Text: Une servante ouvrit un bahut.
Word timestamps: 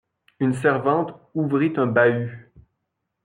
Une 0.39 0.55
servante 0.55 1.13
ouvrit 1.35 1.73
un 1.77 1.85
bahut. 1.85 2.51